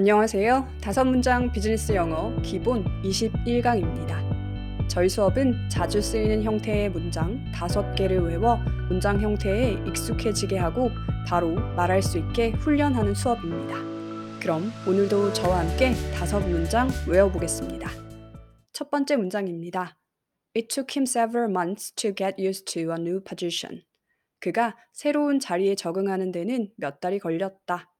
[0.00, 0.66] 안녕하세요.
[0.80, 4.88] 다섯 문장 비즈니스 영어 기본 21강입니다.
[4.88, 8.56] 저희 수업은 자주 쓰이는 형태의 문장 다섯 개를 외워
[8.88, 10.88] 문장 형태에 익숙해지게 하고
[11.28, 13.74] 바로 말할 수 있게 훈련하는 수업입니다.
[14.40, 17.90] 그럼 오늘도 저와 함께 다섯 문장 외워보겠습니다.
[18.72, 19.98] 첫 번째 문장입니다.
[20.56, 23.82] It took him several months to get used to a new position.
[24.38, 27.92] 그가 새로운 자리에 적응하는 데는 몇 달이 걸렸다.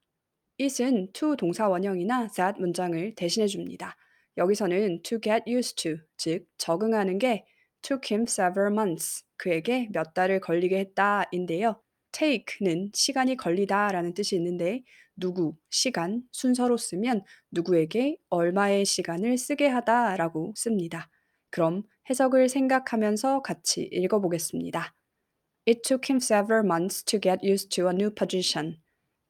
[0.61, 3.96] It은 to 동사 원형이나 that 문장을 대신해 줍니다.
[4.36, 7.46] 여기서는 to get used to, 즉 적응하는 게
[7.80, 11.80] took him several months, 그에게 몇 달을 걸리게 했다인데요.
[12.12, 14.82] take는 시간이 걸리다라는 뜻이 있는데
[15.16, 21.08] 누구, 시간, 순서로 쓰면 누구에게 얼마의 시간을 쓰게 하다라고 씁니다.
[21.50, 24.94] 그럼 해석을 생각하면서 같이 읽어보겠습니다.
[25.66, 28.79] It took him several months to get used to a new position.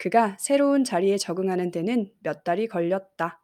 [0.00, 3.42] 그가 새로운 자리에 적응하는 데는 몇 달이 걸렸다.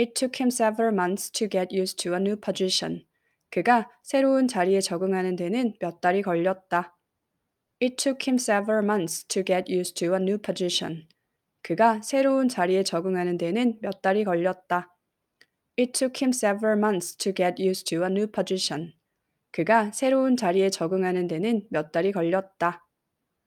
[0.00, 3.04] It took him several months to get used to a new position.
[3.50, 6.96] 그가 새로운 자리에 적응하는 데는 몇 달이 걸렸다.
[7.82, 11.08] It took him several months to get used to a new position.
[11.62, 14.96] 그가 새로운 자리에 적응하는 데는 몇 달이 걸렸다.
[15.78, 18.94] It took him several months to get used to a new position.
[19.50, 22.82] 그가 새로운 자리에 적응하는 데는 몇 달이 걸렸다.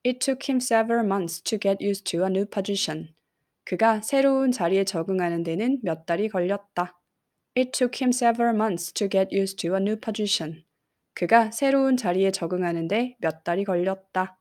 [0.06, 3.08] It took him several months to get used to a new position.
[3.64, 6.96] 그가 새로운 자리에 적응하는 데는 몇 달이 걸렸다.
[7.58, 10.62] It took him several months to get used to a new position.
[11.14, 14.38] 그가 새로운 자리에 적응하는 데 몇 달이 걸렸다.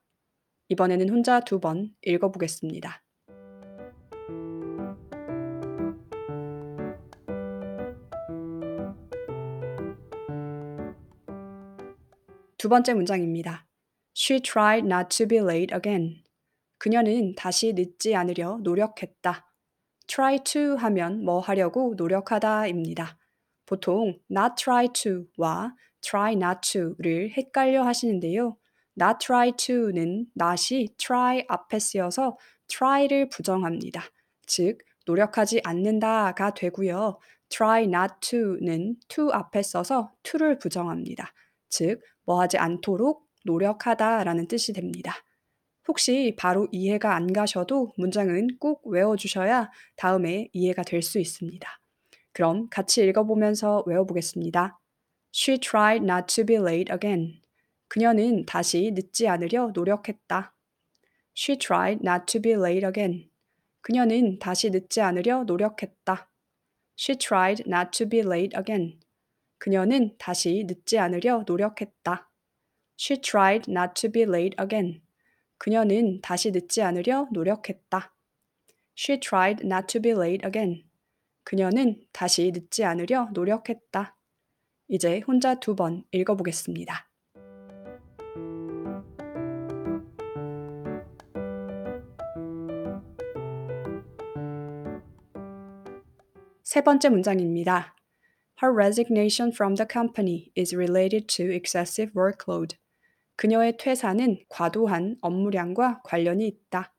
[0.69, 3.01] 이번에는 혼자 두 번 읽어보겠습니다.
[12.59, 13.65] 두 번째 문장입니다.
[14.17, 16.23] She tried not to be late again.
[16.77, 19.45] 그녀는 다시 늦지 않으려 노력했다.
[20.07, 23.17] try to 하면 뭐 하려고 노력하다입니다.
[23.65, 28.57] 보통 not try to와 try not to를 헷갈려 하시는데요.
[28.97, 32.37] not try to는 not이 try 앞에 쓰여서
[32.67, 34.03] try를 부정합니다.
[34.45, 37.19] 즉, 노력하지 않는다가 되고요.
[37.49, 41.33] try not to는 to 앞에 써서 to를 부정합니다.
[41.69, 45.13] 즉, 뭐 하지 않도록 노력하다라는 뜻이 됩니다.
[45.87, 51.69] 혹시 바로 이해가 안 가셔도 문장은 꼭 외워주셔야 다음에 이해가 될 수 있습니다.
[52.33, 54.79] 그럼 같이 읽어보면서 외워보겠습니다.
[55.33, 57.41] She tried not to be late again.
[57.87, 60.53] 그녀는 다시 늦지 않으려 노력했다.
[61.37, 63.29] She tried not to be late again.
[63.81, 66.29] 그녀는 다시 늦지 않으려 노력했다.
[66.97, 68.99] She tried not to be late again.
[69.57, 72.24] 그녀는 다시 늦지 않으려 노력했다.
[72.97, 75.01] She tried not to be late again.
[75.57, 78.13] 그녀는 다시 늦지 않으려 노력했다.
[78.97, 80.83] She tried not to be late again.
[81.43, 84.17] 그녀는 다시 늦지 않으려 노력했다.
[84.87, 87.09] 이제 혼자 두 번 읽어보겠습니다.
[96.63, 97.95] 세 번째 문장입니다.
[98.61, 102.75] Her resignation from the company is related to excessive workload.
[103.35, 106.93] 그녀의 퇴사는 과도한 업무량과 관련이 있다.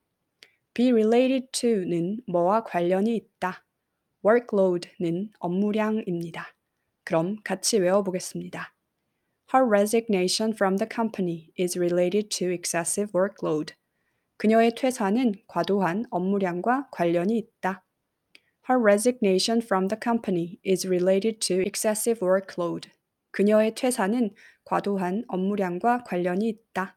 [0.75, 3.65] be related to는 뭐와 관련이 있다.
[4.25, 6.55] workload는 업무량입니다.
[7.05, 8.75] 그럼 같이 외워보겠습니다.
[9.55, 13.75] Her resignation from the company is related to excessive workload.
[14.37, 17.85] 그녀의 퇴사는 과도한 업무량과 관련이 있다.
[18.69, 22.91] Her resignation from the company is related to excessive workload.
[23.37, 24.31] 그녀의 퇴사는
[24.65, 26.97] 과도한 업무량과 관련이 있다.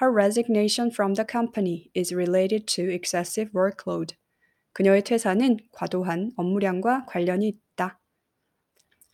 [0.00, 4.14] Her resignation from the company is related to excessive workload.
[4.72, 7.98] 그녀의 퇴사는 과도한 업무량과 관련이 있다.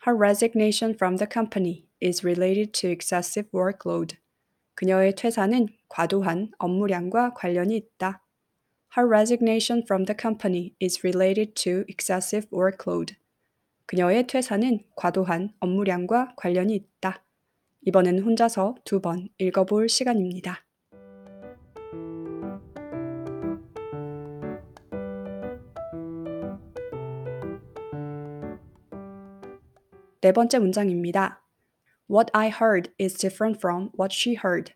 [0.07, 4.19] Her resignation from the company is related to excessive workload.
[4.75, 8.21] 그녀의 퇴사는 과도한 업무량과 관련이 있다.
[8.99, 13.17] Her resignation from the company is related to excessive workload.
[13.87, 17.25] 그녀의 퇴사는 과도한 업무량과 관련이 있다.
[17.83, 20.65] 이번엔 혼자서 두 번 읽어볼 시간입니다.
[30.21, 31.43] 네 번째 문장입니다.
[32.11, 34.73] What I heard is different from what she heard.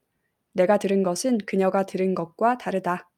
[0.52, 3.10] 내가 들은 것은 그녀가 들은 것과 다르다.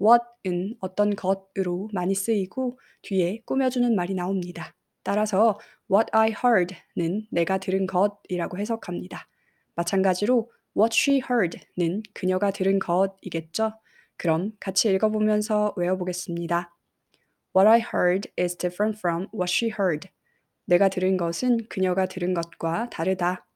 [0.00, 4.74] what은 어떤 것으로 많이 쓰이고 뒤에 꾸며주는 말이 나옵니다.
[5.04, 5.60] 따라서
[5.90, 9.28] what I heard는 내가 들은 것이라고 해석합니다.
[9.76, 13.74] 마찬가지로 what she heard는 그녀가 들은 것이겠죠.
[14.16, 16.74] 그럼 같이 읽어보면서 외워보겠습니다.
[17.56, 20.08] What I heard is different from what she heard.
[20.64, 23.46] 내가 들은 것은 그녀가 들은 것과 다르다.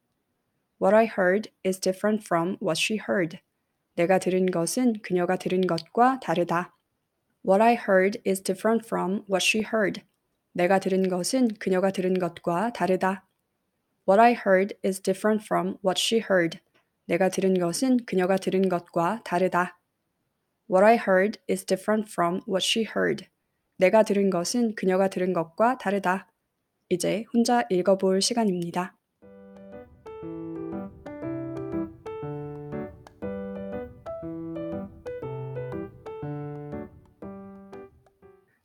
[0.81, 3.39] What I heard is different from what she heard.
[3.97, 6.77] 내가 들은 것은 그녀가 들은 것과 다르다.
[7.45, 10.03] What I heard is different from what she heard.
[10.53, 13.27] 내가 들은 것은 그녀가 들은 것과 다르다.
[14.09, 16.59] What I heard is different from what she heard.
[17.07, 19.79] 내가 들은 것은 그녀가 들은 것과 다르다.
[20.71, 23.27] What I heard is different from what she heard.
[23.77, 26.31] 내가 들은 것은 그녀가 들은 것과 다르다.
[26.89, 28.97] 이제 혼자 읽어볼 시간입니다.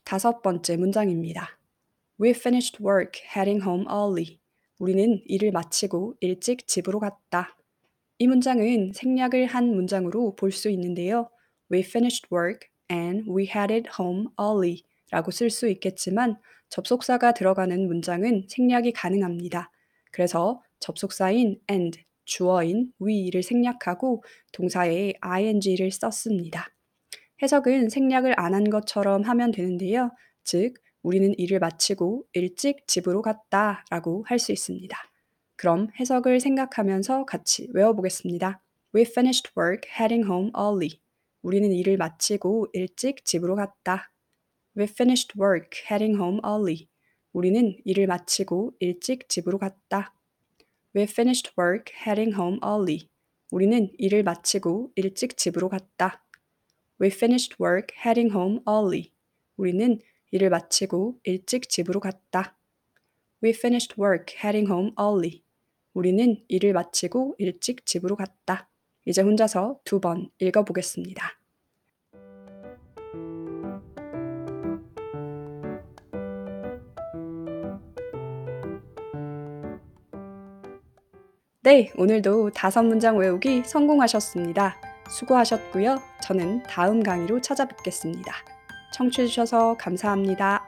[0.03, 1.57] 다섯 번째 문장입니다.
[2.23, 4.39] We finished work heading home early.
[4.79, 7.57] 우리는 일을 마치고 일찍 집으로 갔다.
[8.17, 11.29] 이 문장은 생략을 한 문장으로 볼 수 있는데요.
[11.69, 16.37] We finished work and we headed home early 라고 쓸 수 있겠지만
[16.69, 19.69] 접속사가 들어가는 문장은 생략이 가능합니다.
[20.13, 24.23] 그래서 접속사인 and, 주어인 we를 생략하고
[24.53, 26.69] 동사에 ing를 썼습니다.
[27.41, 30.11] 해석은 생략을 안 한 것처럼 하면 되는데요.
[30.45, 34.97] 즉, 우리는 일을 마치고 일찍 집으로 갔다 라고 할 수 있습니다.
[35.57, 38.61] 그럼 해석을 생각하면서 같이 외워보겠습니다.
[38.95, 40.99] We finished work heading home early.
[41.41, 44.11] 우리는 일을 마치고 일찍 집으로 갔다.
[44.77, 46.87] We finished work heading home early.
[47.33, 50.13] 우리는 일을 마치고 일찍 집으로 갔다.
[50.95, 53.09] We finished work heading home early.
[53.51, 56.23] 우리는 일을 마치고 일찍 집으로 갔다.
[57.01, 59.11] We finished work heading home early.
[59.57, 59.99] 우리는
[60.33, 62.57] 일을 마치고 일찍 집으로 갔다.
[63.43, 65.43] We finished work heading home early.
[65.93, 68.67] 우리는 일을 마치고 일찍 집으로 갔다.
[69.05, 71.39] 이제 혼자서 두 번 읽어보겠습니다.
[81.61, 84.81] 네, 오늘도 다섯 문장 외우기 성공하셨습니다.
[85.09, 85.97] 수고하셨고요.
[86.23, 88.52] 저는 다음 강의로 찾아뵙겠습니다.
[88.93, 90.62] 청취해주셔서 감사합니다.